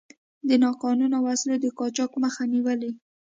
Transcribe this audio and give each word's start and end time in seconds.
د 0.49 0.49
ناقانونه 0.63 1.17
وسلو 1.25 1.55
د 1.61 1.65
قاچاق 1.77 2.11
مخه 2.23 2.43
نیولې. 2.53 2.91